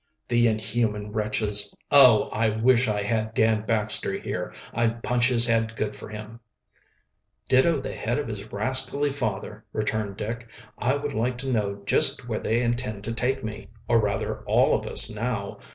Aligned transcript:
"The 0.27 0.47
inhuman 0.47 1.11
wretches! 1.11 1.71
Oh, 1.91 2.31
I 2.33 2.49
wish 2.49 2.87
I 2.87 3.03
had 3.03 3.35
Dan 3.35 3.67
Baxter 3.67 4.13
here 4.17 4.51
I'd 4.73 5.03
punch 5.03 5.27
his 5.27 5.45
head 5.45 5.75
good 5.75 5.95
for 5.95 6.09
him." 6.09 6.39
"Ditto 7.47 7.77
the 7.79 7.93
head 7.93 8.17
of 8.17 8.27
his 8.27 8.51
rascally 8.51 9.11
father," 9.11 9.63
returned 9.73 10.17
Dick. 10.17 10.47
"I 10.75 10.97
would 10.97 11.13
like 11.13 11.37
to 11.37 11.51
know 11.51 11.83
just 11.85 12.27
where 12.27 12.39
they 12.39 12.63
intend 12.63 13.03
to 13.03 13.13
take 13.13 13.43
me 13.43 13.69
or 13.87 13.99
rather 14.01 14.39
all 14.45 14.73
of 14.73 14.87
us, 14.87 15.07
now. 15.07 15.59